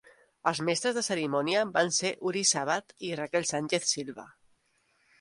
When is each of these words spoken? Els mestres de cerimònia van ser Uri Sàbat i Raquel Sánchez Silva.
Els 0.51 0.61
mestres 0.69 0.97
de 0.99 1.03
cerimònia 1.07 1.61
van 1.77 1.93
ser 1.99 2.13
Uri 2.31 2.43
Sàbat 2.55 2.99
i 3.11 3.15
Raquel 3.23 3.49
Sánchez 3.55 3.89
Silva. 3.95 4.31